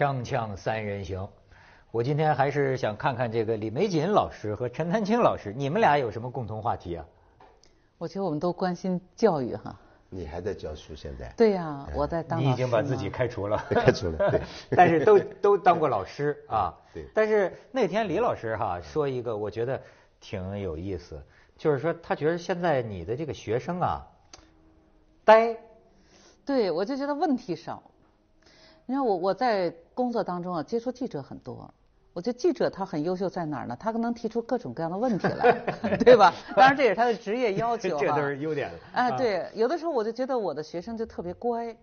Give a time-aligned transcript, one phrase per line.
[0.00, 1.28] 锵锵三人行，
[1.90, 7.04] 我今天还是想看看这个李玫瑾老师和陈丹青老师，你们俩有什么共同话题啊？
[7.98, 9.78] 我觉得我们都关心教育哈。
[10.08, 11.30] 你还在教书现在？
[11.36, 12.40] 对呀，我在当。
[12.40, 13.58] 你已经把自己开除了。
[13.68, 14.40] 开除了，对。
[14.74, 16.74] 但是都都当过老师啊。
[16.94, 17.04] 对。
[17.14, 19.82] 但是那天李老师哈说一个，我觉得
[20.18, 21.22] 挺有意思，
[21.58, 24.00] 就是说他觉得现在你的这个学生啊，
[25.26, 25.54] 呆。
[26.46, 27.82] 对，我就觉得问题少。
[28.90, 31.72] 你看我我在工作当中啊，接触记者很多。
[32.12, 33.76] 我觉得记者他很优秀在哪儿呢？
[33.78, 35.52] 他能提出各种各样的问题来，
[36.04, 36.34] 对吧？
[36.56, 38.68] 当然这也是他的职业要求 这都是优点。
[38.92, 41.76] 哎，对，有的时候我就觉得我的学生就特别乖，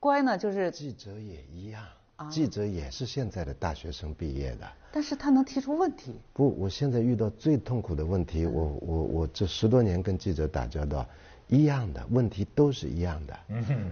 [0.00, 1.84] 乖呢就是记者也一样，
[2.28, 4.66] 记者也是现在的大学生毕业的。
[4.90, 6.20] 但是他能提出问题。
[6.32, 11.06] 不，我现在遇到最痛苦的问题，我我我这十多年跟记者打交道。
[11.48, 13.38] 一样的问题都是一样的，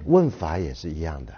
[0.05, 1.35] 问法也是一样的，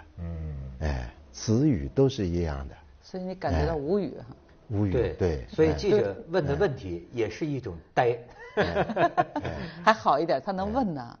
[0.79, 2.75] 哎，词语都是一样的。
[3.01, 4.35] 所以你感觉到无语哈？
[4.67, 5.45] 无语，对。
[5.47, 8.15] 所以记者问的问题也是一种呆。
[9.83, 11.17] 还好一点，他能问呢。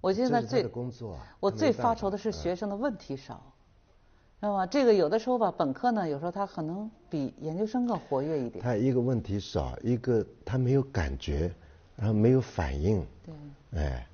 [0.00, 3.42] 我现在最工作，我最发愁的是学生的问题少，
[4.38, 4.66] 知道吗？
[4.66, 8.62] 这个有的时候吧，本科呢，有时候他可能比研究生更活跃一点。
[8.62, 11.50] 他一个问题少，一个他没有感觉，
[11.96, 13.04] 然后没有反应。
[13.24, 13.80] 对。
[13.80, 14.06] 哎。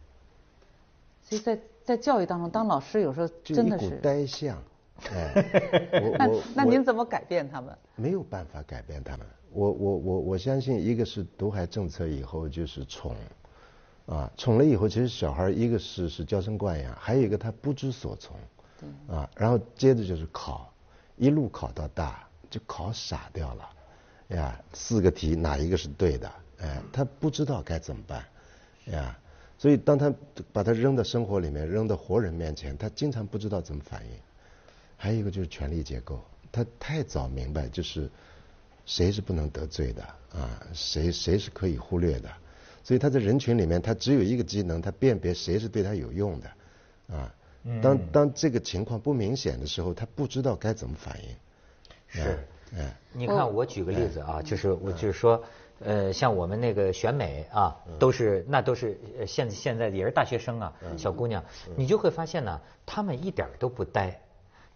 [1.31, 4.61] 所以在在教育当中，当老师有时候真的是呆相。
[6.19, 7.75] 那那您怎么改变他们？
[7.97, 9.27] 没有办法改变他们。
[9.51, 13.17] 我我我我相信，一个是毒害政策以后就是宠，
[14.07, 18.37] 啊，宠了以后，其实小孩一个是是娇生惯养，还有一个他不知所从，
[19.09, 20.71] 啊，然后接着就是考，
[21.17, 23.71] 一路考到大，就考傻掉了，
[24.37, 26.31] 呀，四个题哪一个是对的？
[26.59, 28.23] 哎，他不知道该怎么办，
[28.93, 29.17] 呀。
[29.61, 30.11] 所以，当他
[30.55, 34.13] 把他扔到生活里面，扔到活人面前，他经常不知道怎么反应。
[34.97, 36.19] 还有一个就是权力结构，
[36.51, 38.09] 他太早明白就是
[38.87, 40.03] 谁是不能得罪的
[40.33, 42.31] 啊，谁谁是可以忽略的。
[42.83, 47.35] 所以他在人群里面，他只有一个机能，他辨别谁是对他有用的啊。
[47.83, 51.29] 当当这个情况不明显的时候，他不知道该怎么反应。
[52.09, 52.39] 是，
[52.79, 55.45] 哎，你看我举个例子啊，就是我就是说。
[55.85, 61.43] 呃，像我们那个选美啊，都是那都是现现在也是大学生啊，小姑娘，
[61.77, 64.21] 你就会发现呢，他们一点都不呆，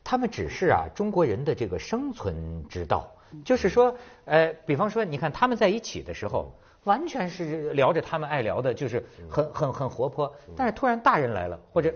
[0.02, 3.12] 他们只是啊中国人的这个生存之道，
[3.44, 3.94] 就是说，
[4.24, 6.52] 呃，比方说，你看他们在一起的时候，
[6.84, 11.94] 完全是聊着他们爱聊的，就是很很很活泼，但是突然大人来了或者。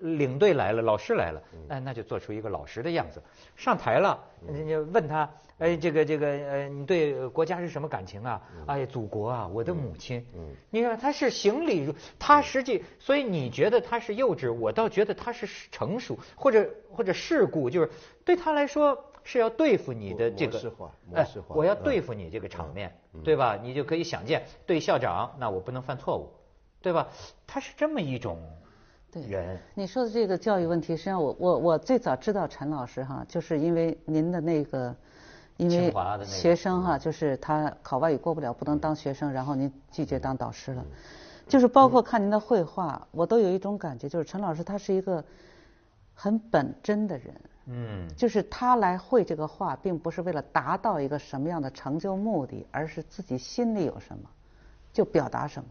[0.00, 3.22] 领队来了，老师来了，哎，那就做出一个老实的样子。
[3.56, 8.42] 上台了，你问他，哎，这个这个，呃，你对国家是什么感情啊？
[8.66, 10.26] 哎，祖国啊，我的母亲。
[10.34, 17.90] 嗯，你看他是行礼，他实际，所以你觉得他是幼稚，我倒觉得他是成熟，或者或者世故，就是
[18.24, 20.72] 对他来说是要对付你的这个，
[21.14, 23.58] 哎，我要对付你这个场面，对吧？
[23.62, 26.32] 你就可以想见，对校长，那我不能犯错误，
[26.82, 27.08] 对吧？
[27.46, 28.38] 他是这么一种。
[29.14, 34.94] 对，你说的这个教育问题，实际上我我我最早知道陈老师哈，就是因为您的那个，
[35.56, 35.92] 因为
[36.24, 40.84] 学生哈，就是他考外语过不了，不能当学生，然后您拒绝当导师了，
[41.46, 45.24] 就是包括看您的绘画，我都有一种感觉，就是陈老师他是一个
[46.14, 47.34] 很本真的人，
[47.66, 54.28] 嗯，就是他来绘这个画，并不是为了达到一个什么样的成就目的，而是自己心里有什么，
[54.92, 55.68] 就表达什么。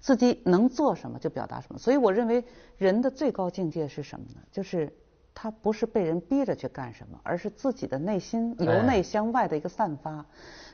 [0.00, 2.44] 自己能做什么就表达什么，所以我认为
[2.76, 4.40] 人的最高境界是什么呢？
[4.52, 4.92] 就是
[5.34, 10.24] 他不是被人逼着去干什么，而是自己的内心由内向外的一个散发。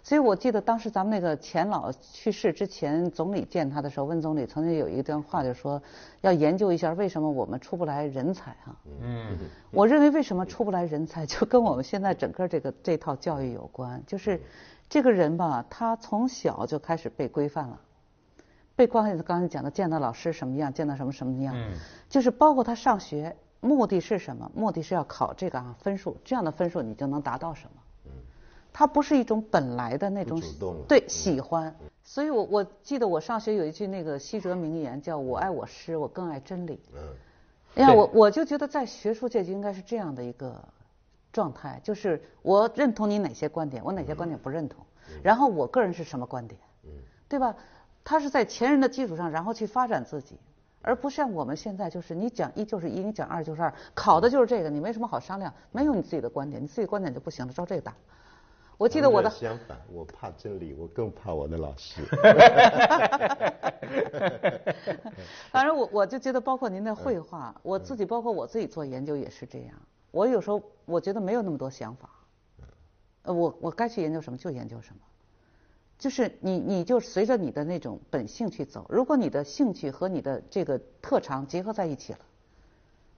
[0.03, 5.83] 所以我记得当时咱们那个钱老去世之前，总理见他的时候，温总理曾经有一段话就说，
[6.21, 8.77] 要研究一下为什么我们出不来人才啊。
[9.01, 9.39] 嗯，
[9.71, 14.41] 我认为为什么出不来人才，就跟我们现在整个这个这套教育有关，就是
[14.89, 17.81] 这个人吧，他从小就开始被规范了。
[18.77, 21.55] 被光才刚才讲的，见到老师什么样，见到什么什么样，
[22.09, 24.51] 就是包括他上学目的是什么？
[24.55, 27.81] 目的是要考这个啊分数，这样的分数你就能达到什么？
[28.77, 30.41] 他不是一种本来的那种
[30.89, 31.73] 对喜欢，
[32.03, 36.81] 所以我我记得我上学有一句那个西哲名言，叫我爱我师，我更爱真理。
[36.93, 37.01] 嗯，
[37.77, 40.61] 哎呀，我我就觉得在学术界就应该是这样的一个
[41.33, 44.85] 状态，就是我认同你哪些观点，我哪些观点不认同，
[45.23, 46.61] 然后我个人是什么观点，
[47.29, 47.55] 对吧？
[48.05, 50.39] 他是在前人的基础上，然后去发展自己，
[50.83, 57.95] 而不像我们现在，就是你讲一就是一，你讲二就是二，考的就是这个，你没什么好商量，没有你自己的观点，你自己观点就不行了，照这个打。
[58.77, 62.03] 我记得我的相反，我怕真理，我更怕我的老师。
[65.53, 69.75] 反正我我就觉得，包括您的绘画，我自己包括我自己做研究也是这样，
[70.11, 72.11] 我有时候我觉得没有那么多想法。
[73.23, 75.01] 呃，我我该去研究什么就研究什么，
[75.99, 78.85] 就是你你就随着你的那种本性去走。
[78.89, 82.19] 如果你的兴趣和你的这个特长结合在一起了，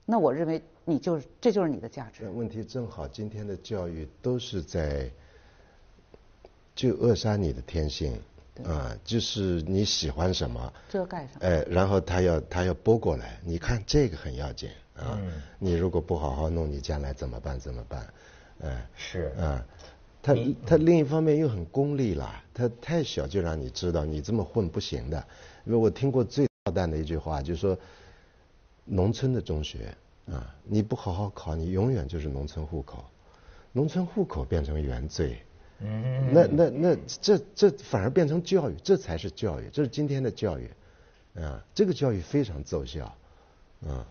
[0.05, 2.28] 那我认为你就是这就是你的价值。
[2.28, 5.11] 问题正好今天的教育都是在
[6.75, 8.20] 就扼杀你的天性
[8.64, 15.19] 啊，就是你喜欢什么遮盖上，哎，然后他要他要拨过来，你看这个很要紧啊，
[15.58, 17.58] 你如果不好好弄，你将来怎么办？
[17.58, 18.06] 怎么办？
[18.61, 19.67] 哎，是啊。
[20.26, 20.34] 他
[20.67, 25.25] 他另一方面又很功利了，他太小就让你知道你这么混不行的。
[25.64, 27.78] 因为我听过最操蛋的一句话，就是说，
[28.84, 29.94] 农村的中学
[30.28, 33.05] 啊，你不好好考，你永远就是农村户口，
[33.70, 35.38] 农村户口变成原罪。
[35.78, 36.32] 嗯。
[36.34, 40.69] 那那那这这反而变成教育，这才是教育，这是今天的教育，
[41.37, 43.05] 啊，这个教育非常奏效，
[43.87, 44.05] 啊。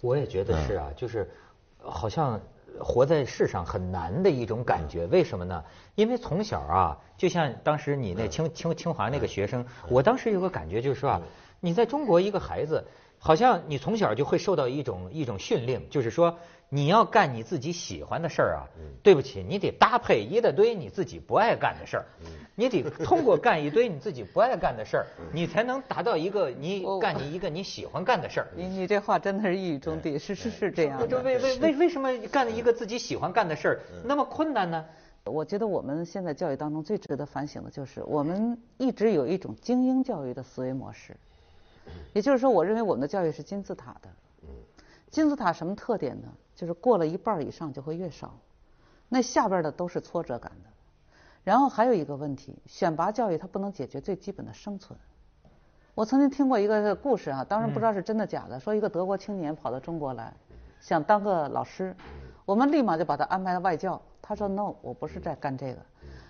[0.00, 1.30] 我也觉得是啊，就是
[1.78, 2.40] 好像。
[2.78, 5.64] 活在世上很难的一种感觉，为什么呢？
[5.94, 11.22] 因为从小啊，就像当时你那清清清华那个学生，我当时有个感觉就是说啊，
[11.60, 12.84] 你在中国一个孩子。
[13.22, 16.38] 好像你从小就会受到一种一种训令，就是说
[16.70, 18.64] 你要干你自己喜欢的事儿啊。
[19.02, 22.04] 对不起，你得搭配一大堆你自己不爱干的事儿。
[22.54, 28.48] 你得通过干一堆你自己不爱干的事儿， 你才能达到一个你干你一个你喜欢干的事儿。
[28.54, 31.08] 你 你这话真的是一语中的，是是是这样。
[31.08, 34.84] 就为为为为什么干一个自己喜欢干的事儿那么困难呢？
[35.24, 41.16] 我觉得我们现在教育当中最值得反省的就是，我们一直有一种精英教育的思维模式。
[42.12, 44.08] 也就是说，我认为我们的教育是金字塔的。
[45.10, 46.28] 金字塔什么特点呢？
[46.54, 48.34] 就是过了一半以上就会越少，
[49.08, 50.70] 那下边的都是挫折感的。
[51.42, 54.98] 然后还有一个问题，选拔教育它不能解决最基本的生存。
[55.94, 60.32] 我曾经听过一个故事啊，当然不知道是真的假的，说一个德国青年跑到中国来，
[60.80, 61.96] 想当个老师，
[62.44, 64.00] 我们立马就把他安排到外教。
[64.22, 65.78] 他说 no，我不是在干这个。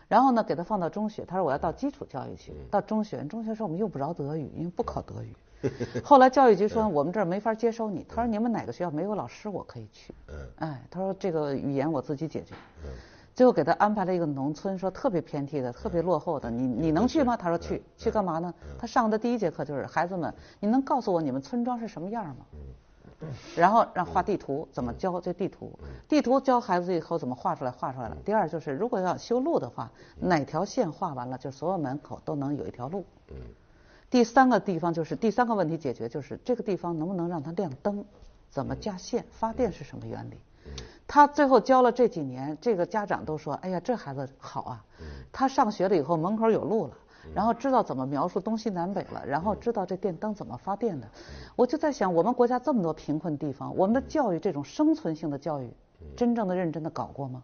[0.08, 2.54] 然后呢，给他放到中学，他说我要到基础教育去。
[2.70, 5.36] 到中学，中学说我们用不着德语，因为不考德语。
[6.04, 8.04] 后来教育局说我们这儿没法接收你。
[8.08, 10.14] 他说你们哪个学校没有老师，我可以去。
[10.56, 12.54] 哎，他说这个语言我自己解决。
[13.34, 17.36] 最后给他安排了一个农村，说特别偏僻的、特别落后的，你你能去吗？
[17.36, 18.52] 他说去，去干嘛呢？
[18.78, 22.44] 他上的第一节课就是孩子们，你能告诉我你们村庄是什么样吗？
[23.54, 25.70] 然后让画地图，怎么教这地图？
[26.08, 27.70] 地图教孩子以后怎么画出来？
[27.70, 28.16] 画出来了。
[28.24, 33.04] 第二就是，如果要修路的话，哪条线画完了，就所有门口都能有一条路。
[34.10, 38.04] 第三个地方就是第三个问题解决，就是这个地方能不能让它亮灯？
[38.50, 39.24] 怎么架线？
[39.30, 40.34] 发电是什么原理？
[41.06, 44.84] 他最后教了这几年，这个家长都说：“哎呀，这孩子好啊！
[45.32, 46.96] 他上学了以后，门口有路了，
[47.34, 51.06] 然后知道怎么描述东西南北了，然后知道这电灯怎么发电的。”
[51.54, 55.72] 我就在想，我们国家这么多贫困地方，我们的教育这种生存性的教育，
[56.16, 57.42] 真正的认真的搞过吗？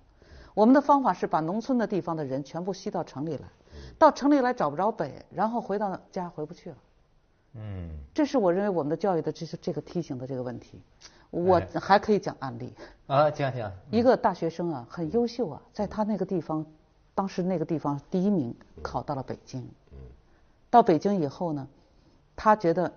[0.54, 3.48] 我们的方法是把农村的地方的人全部吸到城里来。
[3.98, 6.76] 到城里来找不着北，然后回到家回不去了。
[7.54, 10.80] 嗯，这是我认为我们的教育的这是这个梯形的这个问题。
[11.30, 12.72] 我还可以讲案例
[13.06, 16.64] 啊，讲讲一个大学生啊，很优秀啊，在他那个地方，
[17.14, 19.60] 当时那个地方第一名，考到了北京。
[19.92, 19.98] 嗯，
[20.70, 21.66] 到北京以后呢，
[22.36, 22.92] 他觉得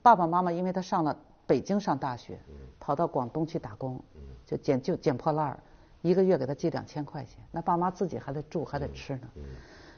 [0.00, 2.38] 爸爸妈妈因为他上了北京上大学，
[2.78, 4.00] 跑到广东去打工，
[4.46, 5.58] 就捡就捡破烂儿，
[6.02, 9.28] 一个月给他寄两千块钱，那爸妈自己还得住还得吃呢。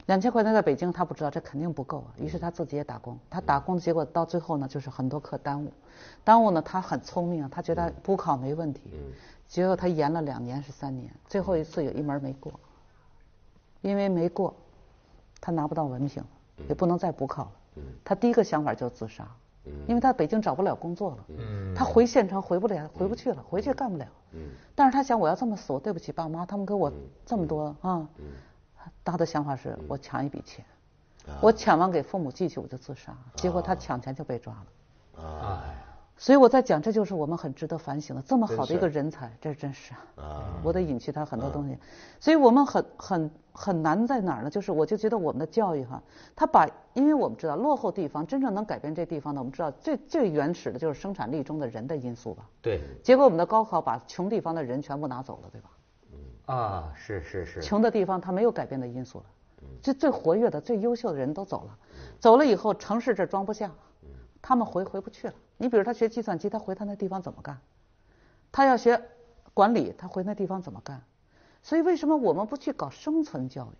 [0.07, 3.19] 两千块钱在北京，他不知道这肯定不够啊，于是他自己也打工。
[3.29, 5.73] 他打工的结果到最后呢，就是很多课耽误，
[6.23, 8.83] 耽误呢，他很聪明啊，他觉得补考没问题，
[9.49, 12.53] 结果他延了两年是三年，最后一次有一门没过，
[13.81, 14.55] 因为没过，
[15.41, 16.23] 他拿不到文凭，
[16.69, 17.53] 也不能再补考了。
[18.05, 19.29] 他第一个想法就是自杀，
[19.89, 21.25] 因为他北京找不了工作了，
[21.75, 24.07] 他回县城回不了，回不去了，回去干不了。
[24.77, 26.93] 但是他想，我要这么死，我对不起爸妈，他们给我
[27.25, 28.09] 这么多啊。
[29.05, 30.65] 他的想法是我抢一笔钱，
[31.41, 33.17] 我抢完给父母寄去，我就自杀。
[33.35, 35.23] 结果他抢钱就被抓了。
[35.23, 35.65] 啊，
[36.19, 38.23] 所以我在讲，这就是我们很值得反省的。
[38.23, 41.79] 这么好的一个人才，这真是啊，我得隐去他很多东西。
[42.21, 44.51] 所以我们很很很难在哪儿呢？
[44.51, 46.03] 就是我就觉得我们的教育哈，
[46.35, 52.49] 他把，因为我们知道落后地方真正能改变这地方的，我们知道最最原始的就是生产力中的人的因素吧。
[52.61, 52.81] 对。
[53.03, 55.71] 结果我们的高考把穷地方的人全部拿走了，对吧？
[56.47, 59.25] 啊，是是是，穷的地方它没有改变的因素了，
[59.83, 61.79] 就最活跃的、最优秀的人都走了，
[62.19, 63.71] 走了以后城市这装不下，
[64.41, 65.35] 他们回回不去了。
[65.57, 67.59] 你比如他学计算机，他回他那地方怎么干？
[68.53, 69.03] 他要学
[69.55, 71.03] 管理，他回那地方怎么干？
[71.63, 73.77] 所以为什么我们不去搞生存教育？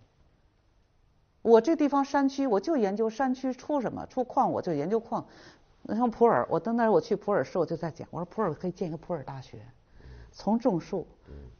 [1.41, 5.25] 我这地方山区，我就研究山区出什么，出矿我就研究矿。
[5.87, 9.61] 像普洱，我到那儿我去普洱市，我就在讲，我说普洱可以建一个普洱大学。
[10.33, 11.07] 从种树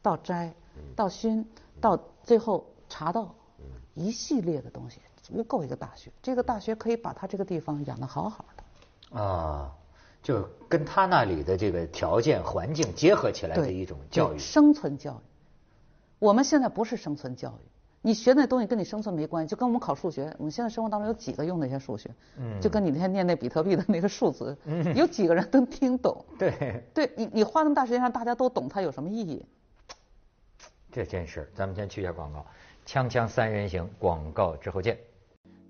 [0.02, 0.54] 到摘
[0.96, 1.46] 到熏
[1.80, 3.34] 到最后茶道，
[3.94, 6.12] 一系列的东西足够一个大学。
[6.22, 9.20] 这个大学可以把他这个地方养得好好的。
[9.20, 9.74] 啊，
[10.22, 14.38] 就跟他那里的这个条件环境结合起来的一种教育。
[14.38, 15.22] 生存教育，
[16.20, 17.68] 我们现在不是生存教育。
[18.02, 22.10] 你学那东西跟你生存没关系，就跟我们考数学，我们现在生活当中有几个用那些数学？
[22.38, 26.24] 嗯，就跟你那天念那比特币的那个数字，嗯，有几个人能听懂？
[26.38, 29.46] 对，对你你花那么大时间让大家都懂，它有什么意义？
[30.98, 32.44] 这真是，咱们先去一下广告，
[32.84, 34.98] 锵锵三人行，广告之后见。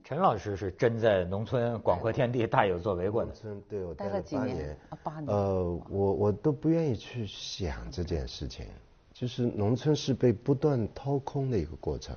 [0.01, 5.27] 陈老师是真在农村广阔天地大有作为过的，村对我待了八年，八年。
[5.27, 8.67] 呃，我我都不愿意去想这件事情。
[9.12, 12.15] 就是农村是被不断掏空的一个过程。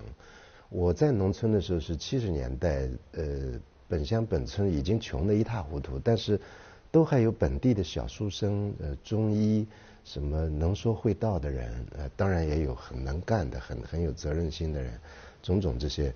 [0.68, 6.40] 我在农村的时候是七十年代，呃，本乡本村已经穷得一塌糊涂，但是
[6.90, 9.66] 都还有本地的小书生、呃中医，
[10.04, 14.98] 什么能说会道的人，呃，当然也有很能干的、很很有责任心的人，
[15.42, 16.12] 种种这些。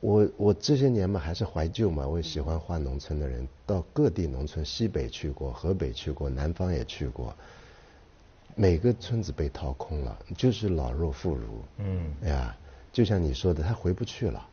[0.00, 7.34] 我我这些年嘛还是怀旧嘛，我也喜欢画农村的人，到各地农村，西北去过，河北去过，南方也去过。
[8.54, 11.40] 每个村子被掏空了，就是老弱妇孺。
[11.78, 12.56] 嗯，哎呀，
[12.92, 14.48] 就像你说的，他回不去了，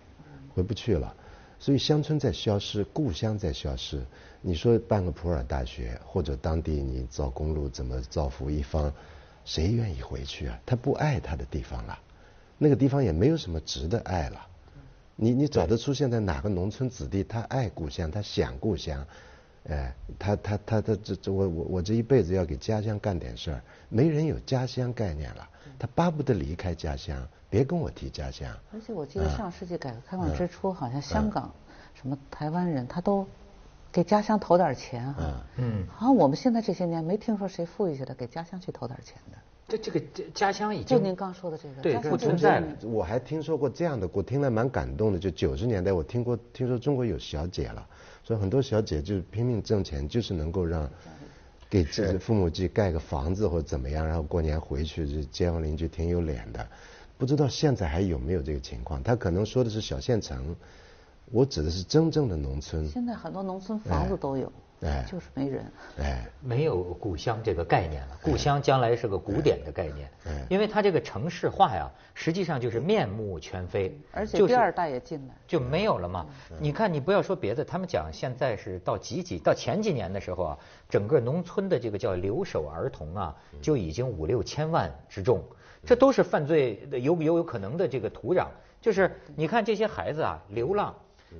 [0.53, 1.15] 回不去了。
[1.65, 4.05] 所以乡村在消失，故乡在消失。
[4.39, 8.93] 你说办个普洱大学，或者当地你造公路，怎么造福一方？
[9.45, 10.59] 谁愿意回去啊？
[10.63, 11.97] 他不爱他的地方了，
[12.59, 14.45] 那个地方也没有什么值得爱了。
[15.15, 19.03] 你你找得出现在哪个农村子弟，他爱故乡，他想故乡？
[19.69, 28.47] 哎，他他他他这这我我我这一辈子要给家乡干点事儿，没人有家乡概念了，他巴不得离开家乡，别跟我提家乡。
[28.71, 31.51] 而且我记得上世纪改革开放之初，好像香港
[31.95, 33.25] 什么台湾人他都
[33.91, 39.37] 给家乡投点钱哈，嗯，好像我们现在这些年没听说谁富裕起来给家乡去投点钱的。
[39.67, 39.99] 这这个
[40.31, 42.67] 家乡已经就您刚说的这个对不存在了。
[42.83, 45.17] 我还听说过这样的，我听了蛮感动的。
[45.17, 47.87] 就九十年代我听过，听说中国有小姐了。
[48.25, 50.89] 所以很多小姐就拼命挣钱，就是能够让
[51.69, 56.67] 给自己父母去盖个房子或者怎么样，然后过年回去，就街坊邻居挺有脸的。
[57.17, 59.01] 不知道现在还有没有这个情况？
[59.03, 60.55] 他可能说的是小县城，
[61.31, 62.87] 我指的是真正的农村。
[62.89, 64.47] 现在很多农村房子都有。
[64.47, 64.51] 哎，
[65.09, 65.65] 就是没人，
[65.99, 68.19] 哎，没有故乡这个概念了。
[68.21, 70.07] 故乡将来是个古典的概念，
[70.49, 73.99] 因为它这个城市化呀，实际上就是面目全非。
[74.11, 76.27] 而且第二代也进来就没有了嘛。
[76.59, 85.43] 你看，你不要说别的，他们讲现在是到几几到前几年的时候啊，整个农村的这个叫留守儿童啊，就已经五六千万之众，
[85.83, 88.47] 这都是犯罪有有有可能的这个土壤。
[88.81, 90.93] 就是你看这些孩子啊，流浪。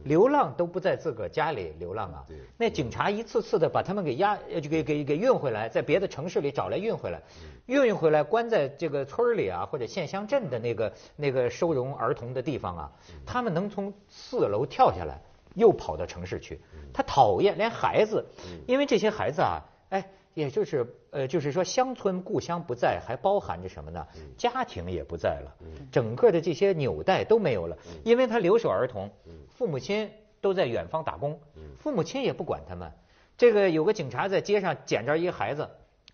[0.04, 2.26] 流浪都不在自个儿家里流浪啊！
[2.58, 7.22] 那警察一次次的把他们给押，就给给给运回来，在别的城市里找来运回来，
[7.66, 12.92] 运回来关在这个村里啊或者县乡镇的那个那个收容儿童的地方啊，
[13.26, 15.22] 他们能从四楼跳下来，
[15.54, 16.60] 又跑到城市去。
[16.94, 18.26] 他讨厌连孩子，
[18.68, 20.10] 因为这些孩子啊，哎。
[20.36, 24.06] 也就是呃，就是说乡村故乡不在，还包含着什么呢？
[24.38, 25.56] 家庭也不在了，
[25.92, 29.10] 整个的这些纽带都没有了，因为他留守儿童，
[29.50, 30.12] 父母亲
[30.42, 31.40] 都在远方打工，
[31.80, 32.92] 父母亲也不管他们。
[33.38, 35.70] 这个有个警察在街上捡着一个孩子，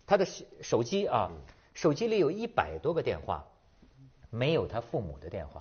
[0.06, 0.24] 他的
[0.60, 1.32] 手机啊，
[1.74, 3.44] 手机里有一百多个电话，
[4.30, 5.60] 没有他父母的电话，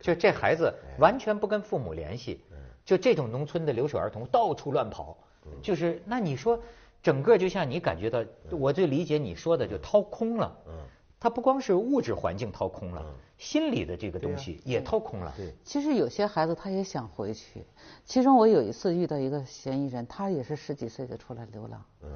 [0.00, 2.40] 就这孩子完全不跟父母联系，
[2.84, 5.16] 就这种农村的留守儿童到处乱跑，
[5.62, 6.60] 就是那你说。
[7.06, 10.58] 整个就像你感觉到，我最理解你说的，就掏空了。
[10.66, 10.72] 嗯，
[11.20, 13.06] 它不光是物质环境掏空了，
[13.38, 15.32] 心理的这个东西也掏空了。
[15.36, 17.64] 对，其实有些孩子他也想回去。
[18.04, 21.80] 其中我有一次遇到一个嫌疑人，他也是十几岁就出来流浪。
[22.02, 22.08] 嗯。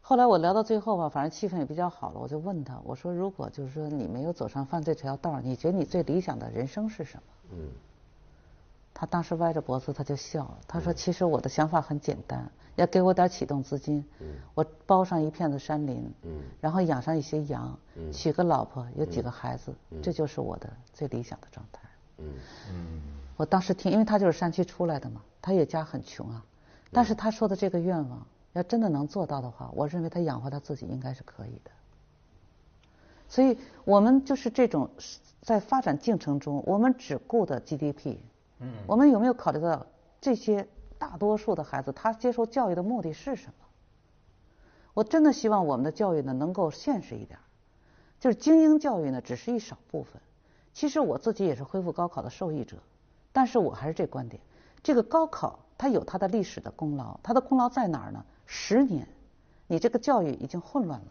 [0.00, 7.22] 后来我聊到最后吧，反正气氛也比较好了，我就问他，我说：“如果就是说你没有走上犯罪这条道，你觉得你最理想的人生是什么？”
[7.58, 7.68] 嗯。
[8.98, 14.02] 他当时歪着脖子他就笑，他说：“其实我的想法很简单。”要给我点启动资金，
[14.54, 16.10] 我包上一片子山林，
[16.60, 17.78] 然后养上一些羊，
[18.10, 21.80] 娶个老婆，有几个孩子，这就是我的最理想的状态。
[23.36, 26.44] 我当时听，因为他就是山区出来的嘛，他也家很穷啊，
[26.90, 31.70] 但是他说的这个愿望，要真的能做到的话，我认为他养活他自己应该是可以的。
[33.28, 34.90] 所以我们就是这种
[35.40, 38.18] 在发展进程中，我们只顾的 GDP，
[38.86, 39.86] 我们有没有考虑到
[40.20, 40.68] 这些？
[40.98, 43.66] 大多数的孩子，他接受教育的目的是什么？
[44.94, 47.38] 我真的希望我们的教育呢能够现实一点，
[48.18, 50.22] 就是精英教育呢只是一少部分。
[50.72, 52.78] 其实我自己也是恢复高考的受益者，
[53.30, 54.40] 但是我还是这观点：
[54.82, 58.24] 这个高考它有它的历史的功劳，它的功劳在哪儿呢？
[58.46, 59.06] 十年，
[59.66, 61.06] 你这个教育已经混乱了，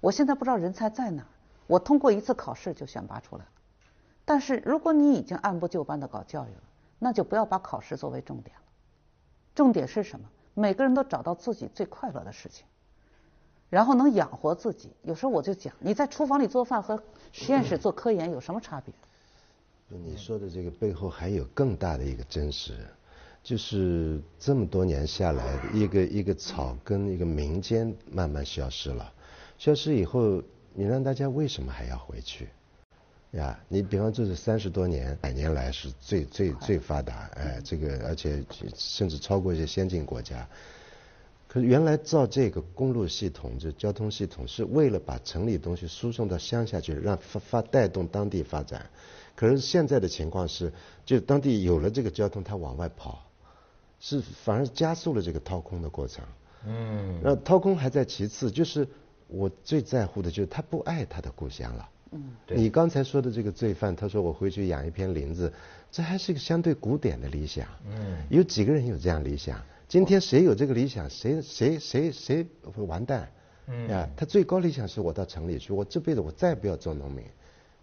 [0.00, 1.28] 我现在不知道人才在哪儿，
[1.66, 3.50] 我通过一次考试就选拔出来了。
[4.24, 6.62] 但是如果你已经按部就班的搞教育了，
[6.98, 8.62] 那就不要把考试作为重点了。
[9.54, 10.26] 重点是什么？
[10.54, 12.66] 每个人都找到自己最快乐的事情，
[13.68, 14.90] 然后能养活自己。
[15.02, 18.94] 有时候我就讲，你在厨房里做饭和实验室做科研有什么差别？
[19.88, 22.74] 你说的这个背后还有更大的一个真实，
[23.42, 29.12] 就是这么多年下来，一个一个草根一个民间慢慢消失了，
[29.58, 30.42] 消失以后，
[30.74, 32.48] 你让大家为什么还要回去？
[33.36, 38.42] 呀，你比方这是三十多年、百年来是最最最发达，哎，这个而且
[38.74, 40.48] 甚至超过一些先进国家。
[41.46, 48.88] 可是原来造这个公路系统、就交通系统，是为了把城里东西输送到乡下去，让发发带动当地发展。
[49.34, 50.72] 可是现在的情况是，
[51.04, 53.22] 就当地有了这个交通，它往外跑，
[54.00, 56.24] 是反而加速了这个掏空的过程。
[56.66, 57.20] 嗯。
[57.22, 58.88] 那掏空还在其次，就是
[59.28, 61.88] 我最在乎的就是他不爱他的故乡了。
[62.16, 62.56] 嗯。
[62.56, 65.52] 你刚才说的这个罪犯，他说我回去养一片林子，
[65.92, 67.66] 这还是一个相对古典的理想。
[67.86, 68.18] 嗯。
[68.28, 69.60] 有几个人有这样理想？
[69.88, 73.28] 今天谁有这个理想，谁谁谁谁会完蛋。
[73.68, 73.88] 嗯。
[73.88, 77.24] 啊，他最高理想是我到城里去，我这辈子我再不要做农民。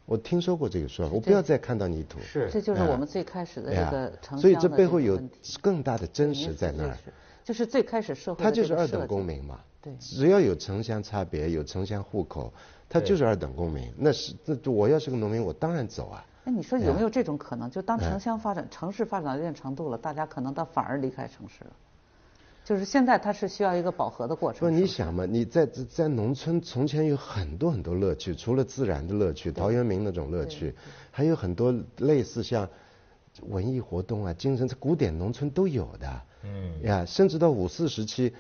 [0.06, 2.20] 我听说过这个说法，我不要再看到泥土。
[2.20, 5.18] 是，这就是我们最开始的这个城乡所以这背后有
[5.62, 6.98] 更大的真实在那儿。
[7.42, 8.44] 就是最开始社会。
[8.44, 9.62] 他就是二等公民嘛。
[9.82, 9.94] 对。
[9.98, 12.54] 只要有城乡差别，有城乡户口，
[12.94, 13.92] 他就是二等公民。
[13.98, 16.24] 那是，这我要是个农民，我当然走啊。
[16.46, 17.70] 那你说有没有这种可能？
[17.72, 21.72] 就当城乡发展、城市发展到一定程度了，大家可能倒反而离开城市了。
[22.66, 24.62] 就是现在，它是需要一个饱和的过程。
[24.62, 30.74] 不，你想嘛，你在在农村，从前有很多很多乐趣，除了自然的乐趣，陶渊明那种乐趣，
[31.12, 32.70] 还有很多类似像
[33.42, 36.22] 文艺活动啊、精神，古典农村都有的。
[36.44, 36.82] 嗯。
[36.84, 38.34] 呀，甚至到五四时期，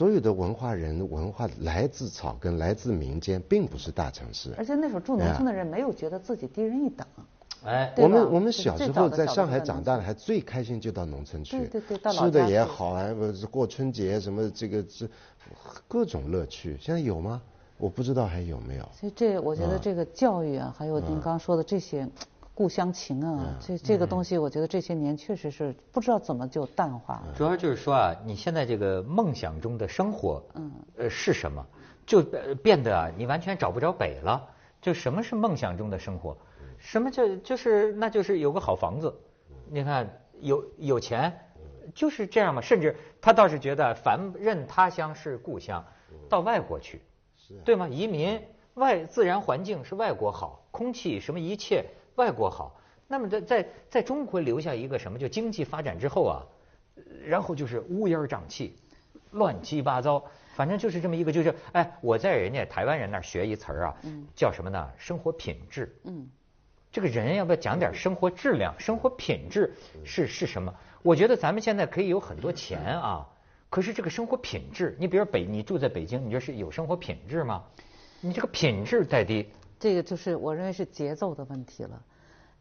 [0.00, 4.50] 所有的文化人文化来自草根，来自民间，并不是大城市。
[4.56, 7.06] 而且那时候住农村的人没有觉得自己低人一等。
[7.66, 15.06] 哎，我们我们小时候在上海长大的，还最开心就到农村去，对对对，吃的也好啊，不是过春节什么这个是
[15.86, 16.78] 各种乐趣。
[16.80, 17.42] 现在有吗？
[17.76, 18.88] 我不知道还有没有。
[18.98, 22.08] 所以这我觉得这个教育啊，还有您刚说的这些
[22.60, 27.32] 故乡情啊，这这个东西，我觉得这些年确实是不知道怎么就淡化了。
[27.34, 31.66] 主要就是说啊，你现在这个梦想中的生活，嗯，呃是什么？
[32.04, 32.22] 就
[32.62, 34.46] 变得啊，你完全找不着北了。
[34.82, 36.36] 就什么是梦想中的生活？
[36.76, 39.10] 什么叫就是那就是有个好房子，
[39.70, 40.06] 你看
[40.40, 41.32] 有有钱，
[41.94, 42.60] 就是这样嘛。
[42.60, 45.82] 甚至他倒是觉得，凡任他乡是故乡，
[46.28, 47.00] 到外国去，
[47.64, 47.88] 对吗？
[47.88, 48.38] 移民
[48.74, 51.86] 外自然环境是外国好，空气什么一切
[52.20, 52.78] 外国好。
[53.08, 55.18] 那么在在在中国留下一个什么？
[55.18, 56.44] 就经济发展之后啊，
[57.24, 58.76] 然后就是乌烟瘴气，
[59.30, 60.22] 乱七八糟，
[60.54, 63.96] 反正就是这么一个，就是哎，我在人家台湾人那儿学一词儿啊，
[64.36, 64.90] 叫什么呢？
[64.98, 65.96] 生活品质。
[66.04, 66.28] 嗯。
[66.92, 69.72] 这个人要不要讲点生活质量、生活品质
[70.04, 70.74] 是是什么？
[71.02, 73.26] 我觉得咱们现在可以有很多钱啊，
[73.70, 77.64] 可是这个生活品质，你比如北，你住在北京，你这是有生活品质吗？
[78.20, 79.48] 你这个品质再低。
[79.78, 82.02] 这个就是我认为是节奏的问题了。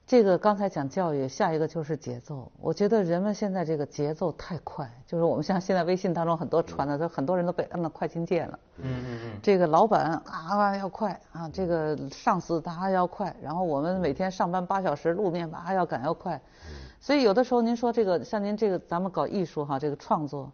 [0.09, 2.51] 这个刚才讲教育，下一个就是节奏。
[2.59, 8.59] 我觉得人们现在这个节奏太快，就是我们像现在微信当中很多传的，都很多人都被摁了快进键了。
[8.77, 9.39] 嗯嗯嗯。
[9.43, 16.41] 这个老板啊要快啊，这个上司他要快，然后我们每天上班八小时，路面吧要赶要快。
[16.99, 20.51] 所以有的时候您说这个像您这个咱们搞艺术哈，这个创作，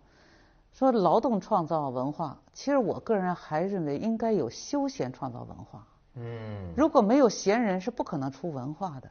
[0.73, 5.87] 说劳动创造文化，其实我个人还认为应该有休闲创造文化。
[6.15, 6.73] 嗯。
[6.75, 9.09] 如果没有闲人，是不可能出文化的。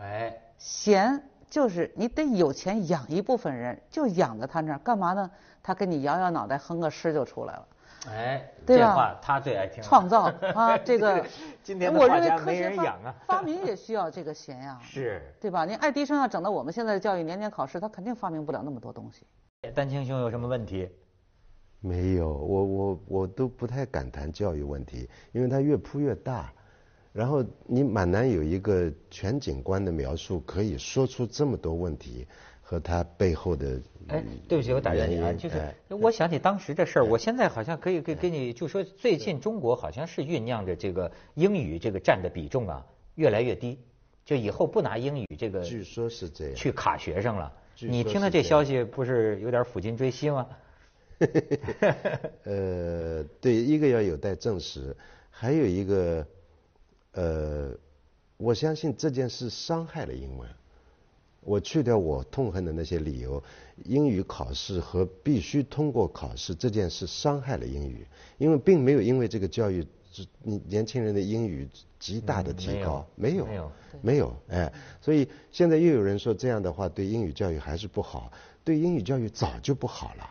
[0.00, 5.30] 哎，闲就是你得有钱养一部分人，就养在他那儿干嘛呢？
[5.62, 7.68] 他给你摇摇脑袋哼个诗就出来了。
[8.08, 9.82] 哎，对这话他最爱听。
[9.82, 10.22] 创造
[10.54, 11.22] 啊， 这个
[11.62, 14.78] 今天我认为科学养啊，发明也需要这个闲呀。
[14.82, 15.66] 是，对吧？
[15.66, 19.26] 你爱迪生要整到我们现在的教育年年考试，他肯定发明不了那么多东西。
[19.74, 20.88] 丹青兄有什么问题？
[21.80, 26.50] 没有，我我我都不太敢谈教育问题，因为它越铺越大。
[27.12, 32.24] 然后你蛮难有一个全景观的描述，可以说出这么多问题
[32.62, 33.80] 和它背后的。
[34.06, 43.80] 哎，对不起，我打断你啊，就是我想起当时这事儿，我现在好像可以给给你就说，最近中国好像是酝酿着这个英语这个占的比重啊越来越低，
[44.24, 45.62] 就以后不拿英语这个。
[45.62, 46.54] 据说是这样。
[46.54, 50.46] 去卡学生了，你听到这消息不是有点抚今追昔吗？
[52.44, 54.96] 呃，对，一个要有待证实，
[55.28, 56.24] 还有一个。
[57.12, 57.72] 呃，
[58.36, 60.48] 我相信这件事伤害了英文，
[61.40, 63.42] 我去掉我痛恨的那些理由，
[63.84, 68.06] 英语考试和必须通过考试这件事伤害了英语，
[68.38, 69.86] 因为并没有因为这个教育，
[70.42, 71.68] 你年轻人的英语
[71.98, 78.32] 极大的提高，没有，没有，没有，哎，所以现在又有人说这样的话对英语教育还是不好，
[78.64, 80.30] 对英语教育早就不好了，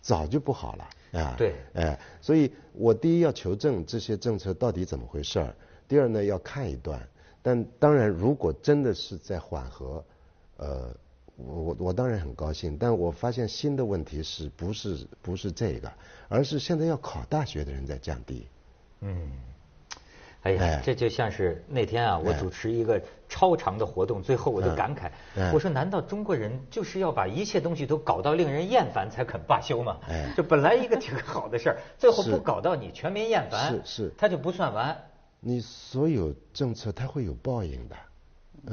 [0.00, 5.54] 早就不好了，啊，对，哎，所以我第一要求证这些政策到底怎么回事儿，
[5.88, 7.00] 第二呢要看一段，
[7.42, 10.04] 但当然如果真的是在缓和。
[10.56, 10.88] 呃，
[11.36, 15.92] 我我我当然很高兴，但我发现新的问题是不是不是这个，
[16.28, 18.46] 而是现在要考大学的人在降低。
[19.00, 19.32] 嗯，
[20.42, 25.10] 哎呀，这就像是那天啊，我主持一个超长的活动，最后我就感慨，
[25.52, 29.98] 我说难道中国人就是要把一切东西都搞到令人厌烦才肯罢休吗？
[30.36, 34.96] 就本来一个挺好的事儿，最后不搞到你全民厌烦，是是，他就不算完。
[35.46, 37.96] 你所有政策它会有报应的。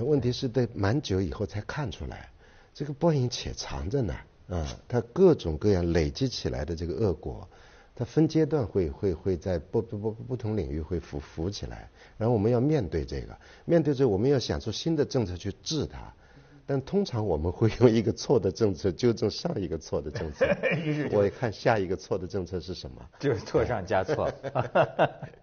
[0.04, 2.30] 问题是得蛮久以后才看出来，
[2.74, 4.16] 这个报应且藏着呢，
[4.48, 7.46] 啊，它各种各样累积起来的这个恶果，
[7.94, 16.14] 它分阶段会会会在不不不不同领域会浮浮起来，然后我们要面对这个，面对这我们要想出新的政策去治它，
[16.66, 20.46] 但通常我们会用一个错的政策纠正上一个错的政策，
[21.12, 23.02] 我看下一个错的政策是什么？
[23.20, 24.32] 就是错上加错。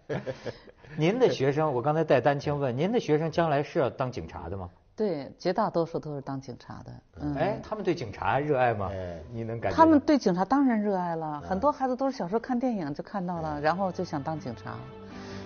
[0.96, 4.70] 您的学生，我刚才带丹青问，您的学生将来是要当警察的吗？
[4.96, 6.92] 对，绝大多数都是当警察的。
[7.20, 8.90] 嗯，哎，他们对警察热爱吗？
[8.92, 9.76] 哎，你能感觉？
[9.76, 14.76] 他们对警察当然热爱了，很多孩子都是小时候看电影就看到了，然后就想当警察。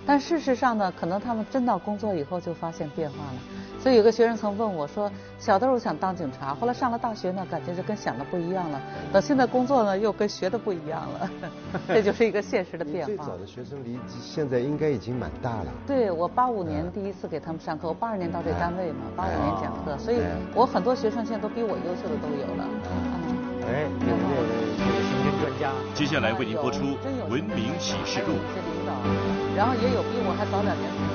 [0.05, 3.39] 但事实上呢，可能他们真到工作以后就发现变化了。
[3.79, 8.81] 所以有个学生曾问我说：“小的时候想当警察，后来上了大学呢，感觉就跟想的不一样了。
[9.11, 11.29] 等现在工作呢，又跟学的不一样了。
[11.89, 15.67] 这就是一个现实的变化。”最早的学生离现在应该已经蛮大了。
[15.85, 20.17] 对，我八五年第一次给他们上课，我八二年到这单位嘛，八五年讲课，所以
[20.55, 22.65] 我很多学生现在都比我优秀的都有了。
[23.67, 24.15] 哎，有
[24.77, 25.71] 这个刑侦专家。
[25.93, 26.83] 接下来为您播出
[27.29, 28.33] 《文明启示录》。
[29.55, 31.12] 然后也有比我还早两年，